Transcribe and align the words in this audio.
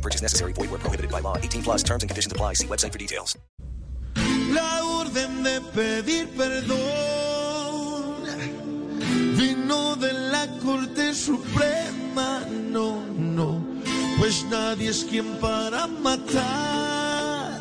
Purchase 0.00 0.22
necessary. 0.22 0.52
Void 0.52 0.70
where 0.70 0.78
prohibited 0.78 1.10
by 1.10 1.20
law. 1.20 1.36
18 1.36 1.62
plus 1.62 1.82
terms 1.82 2.02
and 2.02 2.10
conditions 2.10 2.32
apply. 2.32 2.54
See 2.54 2.66
website 2.66 2.92
for 2.92 2.98
details. 2.98 3.36
La 4.50 4.82
orden 4.84 5.42
de 5.44 5.60
pedir 5.74 6.28
perdón 6.36 8.24
vino 9.36 9.96
de 9.96 10.12
la 10.12 10.46
Corte 10.62 11.14
Suprema. 11.14 12.44
No, 12.70 13.02
no, 13.16 13.64
pues 14.18 14.44
nadie 14.50 14.90
es 14.90 15.04
quien 15.04 15.26
para 15.40 15.86
matar 15.86 17.60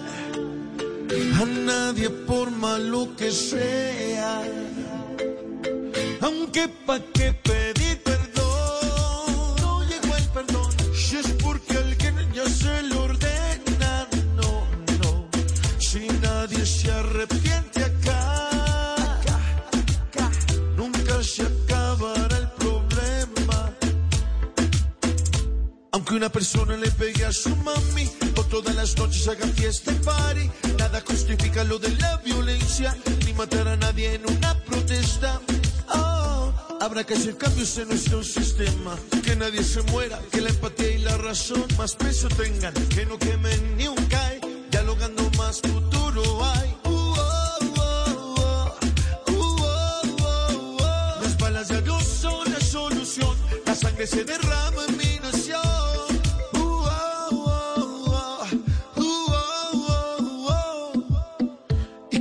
a 1.42 1.46
nadie 1.46 2.10
por 2.10 2.52
malo 2.52 3.10
que 3.16 3.32
sea. 3.32 4.44
Aunque 6.22 6.68
pa' 6.68 7.00
qué 7.14 7.34
pedir 7.34 7.79
Aunque 25.92 26.14
una 26.14 26.30
persona 26.30 26.78
le 26.78 26.92
pegue 26.92 27.26
a 27.26 27.32
su 27.32 27.50
mami, 27.58 28.08
o 28.38 28.44
todas 28.44 28.76
las 28.76 28.96
noches 28.98 29.28
haga 29.28 29.48
fiesta 29.48 29.92
y 29.92 29.96
party, 29.96 30.52
nada 30.78 31.02
justifica 31.02 31.64
lo 31.64 31.80
de 31.80 31.90
la 31.96 32.18
violencia, 32.18 32.96
ni 33.26 33.34
matar 33.34 33.68
a 33.68 33.76
nadie 33.76 34.14
en 34.14 34.30
una 34.30 34.54
protesta. 34.66 35.42
Oh, 35.90 36.54
habrá 36.80 37.04
que 37.04 37.16
hacer 37.16 37.38
cambios 37.38 37.76
en 37.80 37.88
nuestro 37.88 38.24
sistema, 38.24 38.96
que 39.24 39.36
nadie 39.36 39.64
se 39.64 39.82
muera, 39.84 40.20
que 40.32 40.42
la 40.42 40.50
empatía 40.50 40.92
y 40.92 41.00
la 41.00 41.18
razón 41.18 41.66
más 41.76 41.96
peso 41.96 42.28
tengan, 42.30 42.74
que 42.90 43.08
no 43.08 43.18
quemen 43.18 43.78
ni 43.78 43.88
un 43.88 44.06
CAE, 44.06 44.42
dialogando 44.70 45.28
más 45.40 45.60
futuro 45.60 46.46
hay. 46.46 46.70
Uh, 46.84 47.16
oh, 47.18 47.58
oh. 47.78 48.78
Uh. 49.28 51.24
Las 51.24 51.36
balas 51.40 51.68
de 51.68 51.82
Dios 51.82 52.04
son 52.04 52.52
la 52.52 52.60
solución, 52.60 53.36
la 53.66 53.74
sangre 53.74 54.06
se 54.06 54.24
derrama 54.24 54.86
en 54.88 54.98
mi 54.98 55.09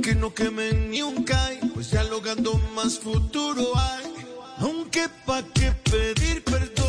que 0.09 0.15
no 0.15 0.33
quemen 0.33 0.89
ni 0.89 1.03
un 1.03 1.23
CAI, 1.23 1.59
pues 1.71 1.91
dialogando 1.91 2.59
más 2.73 2.97
futuro 2.97 3.63
hay. 3.75 4.11
Aunque 4.57 5.07
pa' 5.23 5.43
qué 5.53 5.71
pedir 5.83 6.43
perdón, 6.43 6.88